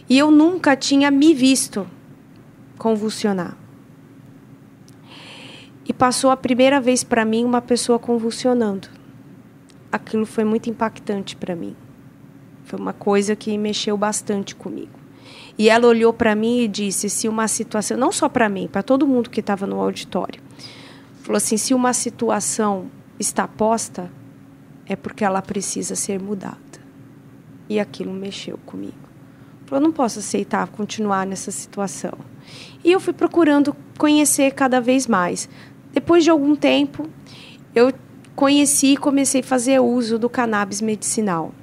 E 0.09 0.17
eu 0.17 0.31
nunca 0.31 0.75
tinha 0.75 1.11
me 1.11 1.33
visto 1.33 1.85
convulsionar. 2.77 3.58
E 5.89 5.93
passou 5.93 6.29
a 6.29 6.37
primeira 6.37 6.79
vez 6.79 7.03
para 7.03 7.25
mim 7.25 7.43
uma 7.43 7.63
pessoa 7.63 7.97
convulsionando. 7.97 8.87
Aquilo 9.91 10.23
foi 10.23 10.43
muito 10.43 10.69
impactante 10.69 11.35
para 11.35 11.55
mim. 11.55 11.75
Foi 12.63 12.77
uma 12.77 12.93
coisa 12.93 13.35
que 13.35 13.57
mexeu 13.57 13.97
bastante 13.97 14.55
comigo. 14.55 14.99
E 15.57 15.67
ela 15.67 15.87
olhou 15.87 16.13
para 16.13 16.35
mim 16.35 16.59
e 16.59 16.67
disse: 16.67 17.09
se 17.09 17.27
uma 17.27 17.47
situação, 17.47 17.97
não 17.97 18.11
só 18.11 18.29
para 18.29 18.47
mim, 18.47 18.69
para 18.71 18.83
todo 18.83 19.07
mundo 19.07 19.31
que 19.31 19.39
estava 19.39 19.65
no 19.65 19.81
auditório, 19.81 20.39
falou 21.23 21.37
assim: 21.37 21.57
se 21.57 21.73
uma 21.73 21.91
situação 21.91 22.85
está 23.19 23.47
posta, 23.47 24.11
é 24.85 24.95
porque 24.95 25.25
ela 25.25 25.41
precisa 25.41 25.95
ser 25.95 26.21
mudada. 26.21 26.59
E 27.67 27.79
aquilo 27.79 28.13
mexeu 28.13 28.59
comigo. 28.63 29.09
Eu 29.71 29.79
não 29.79 29.91
posso 29.91 30.19
aceitar 30.19 30.67
continuar 30.67 31.25
nessa 31.25 31.51
situação. 31.51 32.13
E 32.83 32.91
eu 32.91 32.99
fui 32.99 33.13
procurando 33.13 33.75
conhecer 33.97 34.51
cada 34.51 34.79
vez 34.79 35.05
mais. 35.05 35.49
Depois 35.93 36.23
de 36.23 36.29
algum 36.29 36.55
tempo, 36.55 37.07
eu 37.75 37.93
conheci 38.35 38.93
e 38.93 38.97
comecei 38.97 39.41
a 39.41 39.43
fazer 39.43 39.79
uso 39.79 40.17
do 40.17 40.29
cannabis 40.29 40.81
medicinal. 40.81 41.53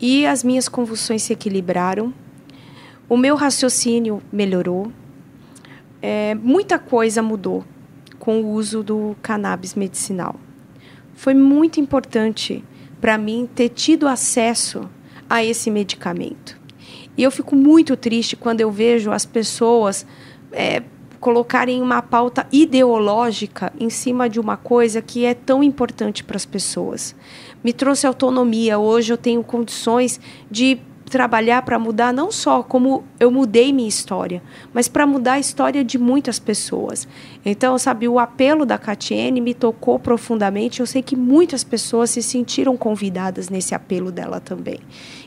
E 0.00 0.26
as 0.26 0.44
minhas 0.44 0.68
convulsões 0.68 1.22
se 1.22 1.32
equilibraram, 1.32 2.12
o 3.08 3.16
meu 3.16 3.34
raciocínio 3.34 4.22
melhorou, 4.32 4.92
é, 6.02 6.34
muita 6.34 6.78
coisa 6.78 7.22
mudou 7.22 7.64
com 8.18 8.40
o 8.40 8.52
uso 8.52 8.82
do 8.82 9.16
cannabis 9.22 9.74
medicinal. 9.74 10.36
Foi 11.14 11.32
muito 11.32 11.80
importante 11.80 12.62
para 13.00 13.16
mim 13.16 13.48
ter 13.54 13.70
tido 13.70 14.06
acesso 14.06 14.88
a 15.28 15.44
esse 15.44 15.70
medicamento. 15.70 16.58
E 17.16 17.22
eu 17.22 17.30
fico 17.30 17.56
muito 17.56 17.96
triste 17.96 18.36
quando 18.36 18.60
eu 18.60 18.70
vejo 18.70 19.10
as 19.10 19.24
pessoas 19.24 20.06
é, 20.52 20.82
colocarem 21.26 21.82
uma 21.82 22.00
pauta 22.00 22.46
ideológica 22.52 23.72
em 23.80 23.90
cima 23.90 24.30
de 24.30 24.38
uma 24.38 24.56
coisa 24.56 25.02
que 25.02 25.24
é 25.24 25.34
tão 25.34 25.60
importante 25.60 26.22
para 26.22 26.36
as 26.36 26.46
pessoas. 26.46 27.16
Me 27.64 27.72
trouxe 27.72 28.06
autonomia. 28.06 28.78
Hoje 28.78 29.12
eu 29.12 29.18
tenho 29.18 29.42
condições 29.42 30.20
de 30.48 30.78
trabalhar 31.10 31.62
para 31.62 31.78
mudar 31.78 32.12
não 32.12 32.32
só 32.32 32.62
como 32.62 33.04
eu 33.18 33.30
mudei 33.30 33.72
minha 33.72 33.88
história, 33.88 34.42
mas 34.74 34.88
para 34.88 35.06
mudar 35.06 35.34
a 35.34 35.38
história 35.38 35.84
de 35.84 35.98
muitas 35.98 36.38
pessoas. 36.38 37.06
Então, 37.44 37.78
sabe, 37.78 38.08
o 38.08 38.18
apelo 38.18 38.66
da 38.66 38.76
Catiene 38.76 39.40
me 39.40 39.54
tocou 39.54 39.98
profundamente. 39.98 40.80
Eu 40.80 40.86
sei 40.86 41.02
que 41.02 41.14
muitas 41.14 41.62
pessoas 41.62 42.10
se 42.10 42.22
sentiram 42.22 42.76
convidadas 42.76 43.48
nesse 43.48 43.74
apelo 43.74 44.10
dela 44.10 44.40
também. 44.40 44.80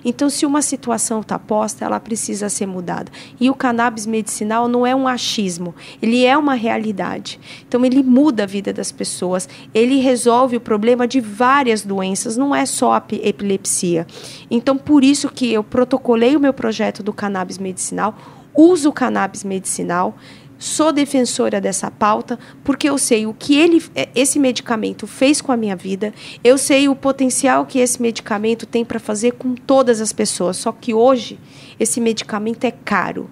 Então, 0.04 0.30
se 0.30 0.46
uma 0.46 0.62
situação 0.62 1.22
está 1.22 1.40
posta, 1.40 1.86
ela 1.86 2.00
precisa 2.00 2.50
ser 2.50 2.66
mudada. 2.66 3.12
E 3.40 3.50
o 3.50 3.56
cannabis 3.56 4.06
medicinal 4.06 4.68
não 4.68 4.86
é 4.86 4.94
um 4.94 5.08
achismo, 5.08 5.74
ele 6.02 6.26
é 6.26 6.38
uma 6.38 6.56
realidade. 6.56 7.40
Então, 7.68 7.86
ele 7.86 8.04
muda 8.04 8.44
a 8.44 8.46
vida 8.46 8.74
das 8.74 8.92
pessoas, 8.92 9.48
ele 9.74 10.00
resolve 10.00 10.58
o 10.58 10.62
problema 10.62 11.08
de 11.08 11.22
várias 11.22 11.84
doenças, 11.84 12.36
não 12.36 12.54
é 12.54 12.66
só 12.66 12.94
a 12.94 13.04
epilepsia. 13.12 14.06
Então, 14.52 14.78
por 14.78 15.04
isso 15.04 15.30
que 15.30 15.52
eu 15.52 15.64
protocolei 15.70 16.36
o 16.36 16.40
meu 16.40 16.54
projeto 16.54 17.04
do 17.04 17.14
cannabis 17.14 17.58
medicinal, 17.58 18.18
uso 18.56 18.90
o 18.90 18.94
cannabis 18.94 19.44
medicinal, 19.44 20.16
sou 20.58 20.92
defensora 20.92 21.62
dessa 21.62 21.90
pauta 21.90 22.38
porque 22.64 22.90
eu 22.90 22.98
sei 22.98 23.26
o 23.26 23.34
que 23.34 23.56
ele, 23.56 23.82
é, 23.96 24.10
esse 24.14 24.38
medicamento 24.38 25.08
fez 25.08 25.40
com 25.40 25.52
a 25.54 25.58
minha 25.58 25.76
vida, 25.76 26.14
eu 26.44 26.58
sei 26.58 26.90
o 26.90 26.96
potencial 26.96 27.66
que 27.66 27.80
esse 27.80 28.02
medicamento 28.02 28.66
tem 28.66 28.84
para 28.84 29.00
fazer 29.00 29.32
com 29.32 29.56
todas 29.56 30.02
as 30.02 30.12
pessoas. 30.12 30.58
Só 30.58 30.72
que 30.74 30.94
hoje 30.94 31.40
esse 31.80 32.02
medicamento 32.02 32.66
é 32.66 32.72
caro, 32.72 33.30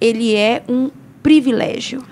ele 0.00 0.34
é 0.34 0.64
um 0.66 0.90
privilégio 1.22 2.02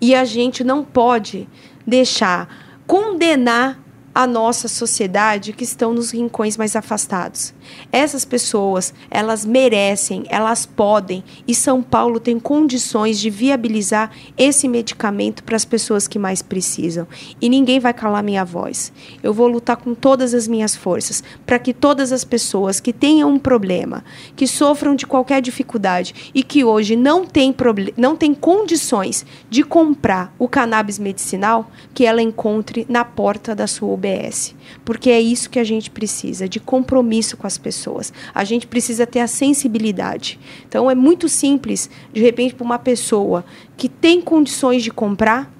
e 0.00 0.14
a 0.14 0.24
gente 0.24 0.62
não 0.62 0.84
pode 0.84 1.48
deixar 1.86 2.48
condenar 2.86 3.80
a 4.14 4.26
nossa 4.26 4.68
sociedade 4.68 5.52
que 5.52 5.64
estão 5.64 5.92
nos 5.94 6.10
rincões 6.10 6.56
mais 6.56 6.76
afastados. 6.76 7.54
Essas 7.90 8.24
pessoas, 8.24 8.92
elas 9.10 9.44
merecem, 9.44 10.24
elas 10.28 10.66
podem, 10.66 11.22
e 11.46 11.54
São 11.54 11.82
Paulo 11.82 12.18
tem 12.20 12.38
condições 12.38 13.18
de 13.18 13.30
viabilizar 13.30 14.10
esse 14.36 14.68
medicamento 14.68 15.44
para 15.44 15.56
as 15.56 15.64
pessoas 15.64 16.08
que 16.08 16.18
mais 16.18 16.42
precisam. 16.42 17.06
E 17.40 17.48
ninguém 17.48 17.80
vai 17.80 17.92
calar 17.92 18.22
minha 18.22 18.44
voz. 18.44 18.92
Eu 19.22 19.34
vou 19.34 19.48
lutar 19.48 19.76
com 19.76 19.94
todas 19.94 20.34
as 20.34 20.48
minhas 20.48 20.74
forças 20.74 21.22
para 21.44 21.58
que 21.58 21.72
todas 21.72 22.12
as 22.12 22.24
pessoas 22.24 22.80
que 22.80 22.92
tenham 22.92 23.30
um 23.30 23.38
problema, 23.38 24.04
que 24.36 24.46
sofram 24.46 24.94
de 24.94 25.06
qualquer 25.06 25.40
dificuldade 25.40 26.30
e 26.34 26.42
que 26.42 26.64
hoje 26.64 26.96
não 26.96 27.24
têm, 27.24 27.54
não 27.96 28.16
têm 28.16 28.34
condições 28.34 29.24
de 29.50 29.62
comprar 29.62 30.34
o 30.38 30.48
cannabis 30.48 30.98
medicinal, 30.98 31.70
que 31.94 32.04
ela 32.04 32.22
encontre 32.22 32.86
na 32.88 33.04
porta 33.04 33.54
da 33.54 33.66
sua 33.66 33.92
UBS. 33.92 34.54
Porque 34.84 35.10
é 35.10 35.20
isso 35.20 35.50
que 35.50 35.58
a 35.58 35.64
gente 35.64 35.90
precisa, 35.90 36.48
de 36.48 36.60
compromisso 36.60 37.36
com 37.36 37.46
as 37.52 37.58
pessoas. 37.58 38.12
A 38.34 38.44
gente 38.44 38.66
precisa 38.66 39.06
ter 39.06 39.20
a 39.20 39.26
sensibilidade. 39.26 40.38
Então 40.66 40.90
é 40.90 40.94
muito 40.94 41.28
simples, 41.28 41.88
de 42.12 42.20
repente, 42.20 42.54
para 42.54 42.64
uma 42.64 42.78
pessoa 42.78 43.44
que 43.76 43.88
tem 43.88 44.20
condições 44.20 44.82
de 44.82 44.90
comprar, 44.90 45.52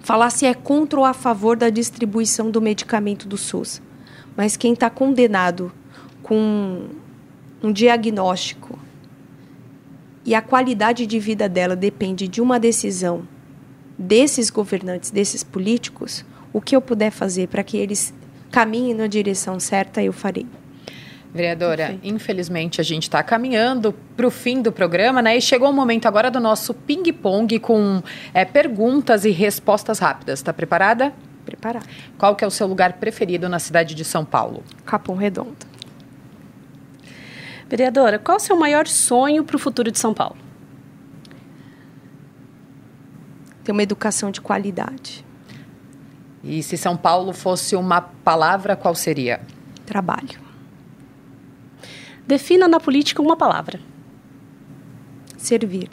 falar 0.00 0.30
se 0.30 0.46
é 0.46 0.54
contra 0.54 0.98
ou 0.98 1.04
a 1.04 1.12
favor 1.12 1.56
da 1.56 1.70
distribuição 1.70 2.50
do 2.50 2.60
medicamento 2.60 3.28
do 3.28 3.36
SUS. 3.36 3.82
Mas 4.36 4.56
quem 4.56 4.72
está 4.72 4.88
condenado 4.88 5.72
com 6.22 6.86
um 7.62 7.72
diagnóstico 7.72 8.78
e 10.24 10.34
a 10.34 10.42
qualidade 10.42 11.06
de 11.06 11.18
vida 11.18 11.48
dela 11.48 11.76
depende 11.76 12.28
de 12.28 12.40
uma 12.40 12.58
decisão 12.58 13.26
desses 13.98 14.50
governantes, 14.50 15.10
desses 15.10 15.42
políticos, 15.42 16.24
o 16.52 16.60
que 16.60 16.74
eu 16.74 16.80
puder 16.80 17.10
fazer 17.10 17.48
para 17.48 17.62
que 17.62 17.76
eles 17.76 18.12
caminhem 18.50 18.94
na 18.94 19.06
direção 19.06 19.58
certa, 19.58 20.02
eu 20.02 20.12
farei. 20.12 20.46
Vereadora, 21.34 21.86
Perfeito. 21.86 22.06
infelizmente 22.06 22.80
a 22.80 22.84
gente 22.84 23.04
está 23.04 23.22
caminhando 23.22 23.94
para 24.14 24.26
o 24.26 24.30
fim 24.30 24.60
do 24.60 24.70
programa, 24.70 25.22
né? 25.22 25.36
E 25.36 25.40
chegou 25.40 25.70
o 25.70 25.72
momento 25.72 26.06
agora 26.06 26.30
do 26.30 26.38
nosso 26.38 26.74
ping-pong 26.74 27.58
com 27.58 28.02
é, 28.34 28.44
perguntas 28.44 29.24
e 29.24 29.30
respostas 29.30 29.98
rápidas. 29.98 30.40
Está 30.40 30.52
preparada? 30.52 31.12
Preparada. 31.46 31.86
Qual 32.18 32.36
que 32.36 32.44
é 32.44 32.46
o 32.46 32.50
seu 32.50 32.66
lugar 32.66 32.94
preferido 32.94 33.48
na 33.48 33.58
cidade 33.58 33.94
de 33.94 34.04
São 34.04 34.26
Paulo? 34.26 34.62
Capão 34.84 35.16
Redondo. 35.16 35.56
Vereadora, 37.66 38.18
qual 38.18 38.36
o 38.36 38.40
seu 38.40 38.54
maior 38.54 38.86
sonho 38.86 39.42
para 39.42 39.56
o 39.56 39.58
futuro 39.58 39.90
de 39.90 39.98
São 39.98 40.12
Paulo? 40.12 40.36
Ter 43.64 43.72
uma 43.72 43.82
educação 43.82 44.30
de 44.30 44.42
qualidade. 44.42 45.24
E 46.44 46.62
se 46.62 46.76
São 46.76 46.94
Paulo 46.94 47.32
fosse 47.32 47.74
uma 47.74 48.02
palavra, 48.02 48.76
qual 48.76 48.94
seria? 48.94 49.40
Trabalho. 49.86 50.41
Defina 52.26 52.68
na 52.68 52.78
política 52.78 53.20
uma 53.20 53.36
palavra. 53.36 53.80
Servir. 55.36 55.90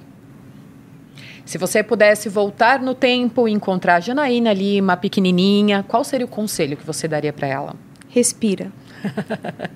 Se 1.45 1.57
você 1.57 1.81
pudesse 1.81 2.29
voltar 2.29 2.79
no 2.79 2.93
tempo 2.93 3.47
e 3.47 3.51
encontrar 3.51 3.95
a 3.95 3.99
Janaína 3.99 4.51
ali, 4.51 4.79
uma 4.79 4.95
pequenininha, 4.95 5.83
qual 5.87 6.03
seria 6.03 6.25
o 6.25 6.29
conselho 6.29 6.77
que 6.77 6.85
você 6.85 7.07
daria 7.07 7.33
para 7.33 7.47
ela? 7.47 7.75
Respira. 8.07 8.71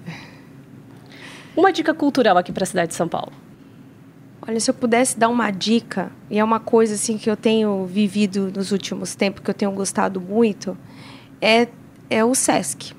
uma 1.57 1.73
dica 1.73 1.93
cultural 1.93 2.37
aqui 2.37 2.51
para 2.51 2.63
a 2.63 2.67
cidade 2.67 2.89
de 2.89 2.95
São 2.95 3.07
Paulo. 3.07 3.33
Olha, 4.47 4.59
se 4.59 4.69
eu 4.69 4.75
pudesse 4.75 5.17
dar 5.17 5.29
uma 5.29 5.49
dica, 5.49 6.11
e 6.29 6.37
é 6.37 6.43
uma 6.43 6.59
coisa 6.59 6.95
assim 6.95 7.17
que 7.17 7.29
eu 7.29 7.35
tenho 7.35 7.85
vivido 7.85 8.51
nos 8.55 8.71
últimos 8.71 9.15
tempos, 9.15 9.41
que 9.41 9.49
eu 9.49 9.55
tenho 9.55 9.71
gostado 9.71 10.21
muito, 10.21 10.77
é, 11.41 11.67
é 12.09 12.23
o 12.23 12.35
SESC. 12.35 12.93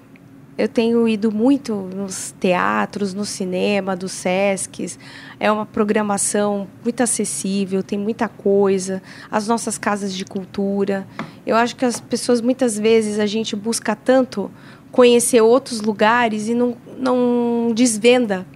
Eu 0.56 0.68
tenho 0.68 1.08
ido 1.08 1.32
muito 1.32 1.74
nos 1.74 2.32
teatros, 2.38 3.12
no 3.12 3.24
cinema, 3.24 3.96
dos 3.96 4.12
Sescs. 4.12 4.96
É 5.40 5.50
uma 5.50 5.66
programação 5.66 6.68
muito 6.82 7.02
acessível, 7.02 7.82
tem 7.82 7.98
muita 7.98 8.28
coisa. 8.28 9.02
As 9.28 9.48
nossas 9.48 9.76
casas 9.76 10.14
de 10.14 10.24
cultura. 10.24 11.06
Eu 11.44 11.56
acho 11.56 11.74
que 11.74 11.84
as 11.84 11.98
pessoas, 11.98 12.40
muitas 12.40 12.78
vezes, 12.78 13.18
a 13.18 13.26
gente 13.26 13.56
busca 13.56 13.96
tanto 13.96 14.48
conhecer 14.92 15.40
outros 15.40 15.80
lugares 15.80 16.46
e 16.46 16.54
não, 16.54 16.76
não 16.96 17.72
desvenda 17.74 18.46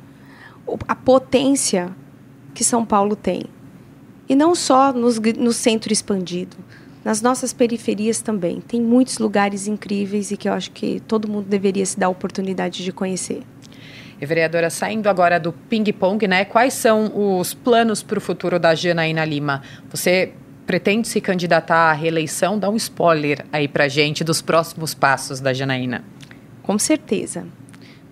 a 0.87 0.95
potência 0.95 1.91
que 2.55 2.63
São 2.63 2.87
Paulo 2.87 3.17
tem. 3.17 3.43
E 4.29 4.37
não 4.37 4.55
só 4.55 4.93
nos, 4.93 5.19
no 5.19 5.53
centro 5.53 5.93
expandido 5.93 6.57
nas 7.09 7.23
nossas 7.23 7.55
periferias 7.55 8.21
também. 8.21 8.61
Tem 8.61 8.83
muitos 8.83 9.17
lugares 9.17 9.67
incríveis 9.67 10.31
e 10.31 10.37
que 10.37 10.47
eu 10.47 10.53
acho 10.53 10.71
que 10.71 11.01
todo 11.01 11.27
mundo 11.27 11.47
deveria 11.47 11.87
se 11.87 11.99
dar 11.99 12.09
a 12.09 12.11
oportunidade 12.11 12.85
de 12.85 12.93
conhecer. 12.93 13.41
E 14.21 14.27
vereadora, 14.27 14.69
saindo 14.69 15.09
agora 15.09 15.41
do 15.41 15.51
ping-pong, 15.51 16.29
né? 16.29 16.45
Quais 16.45 16.75
são 16.75 17.39
os 17.39 17.55
planos 17.55 18.03
para 18.03 18.19
o 18.19 18.21
futuro 18.21 18.61
da 18.61 18.75
Janaína 18.75 19.25
Lima? 19.25 19.63
Você 19.89 20.35
pretende 20.67 21.09
se 21.09 21.19
candidatar 21.19 21.89
à 21.89 21.93
reeleição? 21.95 22.59
Dá 22.59 22.69
um 22.69 22.77
spoiler 22.77 23.43
aí 23.51 23.67
para 23.67 23.89
gente 23.89 24.23
dos 24.23 24.43
próximos 24.43 24.93
passos 24.93 25.41
da 25.41 25.55
Janaína. 25.55 26.05
Com 26.63 26.79
certeza. 26.79 27.47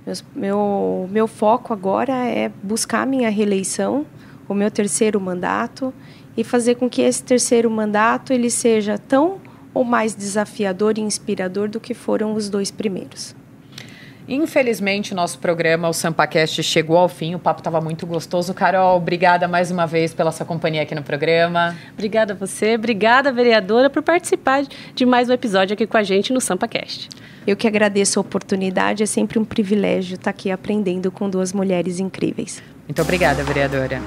Meu, 0.07 0.17
meu, 0.35 1.09
meu 1.13 1.29
foco 1.29 1.75
agora 1.75 2.15
é 2.15 2.51
buscar 2.63 3.03
a 3.03 3.07
minha 3.07 3.29
reeleição, 3.29 4.07
o 4.49 4.55
meu 4.55 4.71
terceiro 4.71 5.21
mandato 5.21 5.93
e 6.37 6.45
fazer 6.45 6.75
com 6.77 6.89
que 6.89 7.03
esse 7.03 7.23
terceiro 7.23 7.71
mandato 7.71 8.33
ele 8.33 8.51
seja 8.51 8.99
tão 8.99 9.41
ou 9.73 9.85
mais 9.85 10.15
desafiador 10.15 10.99
e 10.99 11.01
inspirador 11.01 11.69
do 11.69 11.81
que 11.81 11.95
foram 11.95 12.35
os 12.35 12.49
dois 12.49 12.71
primeiros. 12.71 13.35
Infelizmente, 14.29 15.13
o 15.13 15.17
nosso 15.17 15.39
programa, 15.39 15.89
o 15.89 15.93
SampaCast, 15.93 16.61
chegou 16.63 16.97
ao 16.97 17.09
fim. 17.09 17.37
O 17.37 17.39
papo 17.39 17.61
estava 17.61 17.81
muito 17.81 18.05
gostoso. 18.07 18.53
Carol, 18.53 18.97
obrigada 18.97 19.47
mais 19.47 19.71
uma 19.71 19.87
vez 19.87 20.13
pela 20.13 20.33
sua 20.33 20.45
companhia 20.45 20.83
aqui 20.83 20.97
no 20.97 21.03
programa. 21.03 21.77
Obrigada 21.93 22.33
a 22.33 22.37
você, 22.37 22.75
obrigada, 22.75 23.31
vereadora, 23.31 23.89
por 23.89 24.03
participar 24.03 24.65
de 24.95 25.07
mais 25.07 25.29
um 25.29 25.33
episódio 25.33 25.75
aqui 25.75 25.87
com 25.87 25.97
a 25.97 26.03
gente 26.03 26.33
no 26.33 26.41
SampaCast. 26.41 27.09
Eu 27.47 27.57
que 27.57 27.69
agradeço 27.69 28.19
a 28.19 28.23
oportunidade, 28.23 29.05
é 29.05 29.07
sempre 29.07 29.39
um 29.39 29.45
privilégio 29.45 30.17
estar 30.17 30.31
aqui 30.31 30.51
aprendendo 30.51 31.13
com 31.13 31.31
duas 31.31 31.53
mulheres 31.53 32.01
incríveis. 32.01 32.61
Muito 32.87 33.03
obrigada, 33.03 33.43
vereadora. 33.43 34.01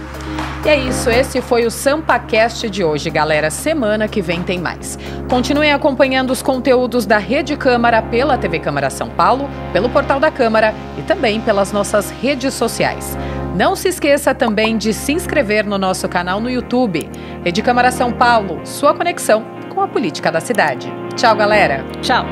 E 0.66 0.70
é 0.70 0.78
isso, 0.78 1.10
esse 1.10 1.42
foi 1.42 1.66
o 1.66 1.72
SampaCast 1.72 2.70
de 2.70 2.84
hoje, 2.84 3.10
galera. 3.10 3.50
Semana 3.50 4.08
que 4.08 4.22
vem 4.22 4.44
tem 4.44 4.60
mais. 4.60 5.00
Continuem 5.30 5.72
acompanhando 5.72 6.32
os 6.32 6.42
conteúdos 6.42 7.06
da 7.06 7.18
Rede 7.18 7.56
Câmara 7.56 8.02
pela 8.02 8.38
TV 8.38 8.60
Câmara 8.60 8.90
São 8.90 9.10
Paulo, 9.10 9.50
pelo 9.72 9.90
portal 9.90 10.20
da 10.20 10.30
Câmara 10.30 10.74
e 10.98 11.02
também 11.02 11.40
pelas 11.40 11.72
nossas 11.72 12.10
redes 12.10 12.54
sociais. 12.54 13.18
Não 13.56 13.76
se 13.76 13.88
esqueça 13.88 14.34
também 14.36 14.78
de 14.78 14.94
se 14.94 15.14
inscrever 15.14 15.66
no 15.66 15.78
nosso 15.78 16.08
canal 16.08 16.40
no 16.40 16.50
YouTube. 16.50 17.10
Rede 17.44 17.62
Câmara 17.62 17.92
São 17.92 18.12
Paulo, 18.12 18.60
sua 18.66 18.94
conexão 18.94 19.46
com 19.74 19.82
a 19.82 19.88
política 19.88 20.32
da 20.32 20.40
cidade. 20.40 20.92
Tchau, 21.16 21.36
galera. 21.36 21.86
Tchau. 22.02 22.26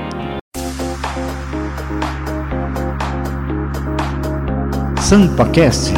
SampaCast 4.99 5.93